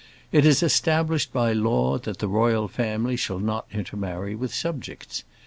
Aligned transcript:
It 0.31 0.47
is 0.47 0.63
established 0.63 1.31
by 1.31 1.53
law, 1.53 1.99
that 1.99 2.17
the 2.17 2.27
royal 2.27 2.67
family 2.67 3.15
shall 3.15 3.37
not 3.37 3.67
intermarry 3.71 4.33
with 4.33 4.51
subjects. 4.51 5.23